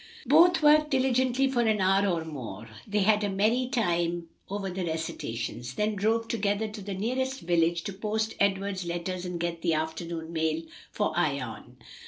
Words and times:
Both 0.25 0.63
worked 0.63 0.89
diligently 0.89 1.47
for 1.47 1.61
an 1.61 1.79
hour 1.79 2.07
or 2.07 2.25
more; 2.25 2.67
they 2.87 3.01
had 3.01 3.23
a 3.23 3.29
merry 3.29 3.69
time 3.71 4.29
over 4.49 4.67
the 4.71 4.83
recitations, 4.83 5.75
then 5.75 5.93
drove 5.93 6.27
together 6.27 6.67
to 6.69 6.81
the 6.81 6.95
nearest 6.95 7.41
village 7.41 7.83
to 7.83 7.93
post 7.93 8.33
Edward's 8.39 8.83
letters 8.83 9.25
and 9.27 9.39
get 9.39 9.61
the 9.61 9.75
afternoon 9.75 10.33
mail 10.33 10.63
for 10.91 11.15
Ion. 11.15 11.77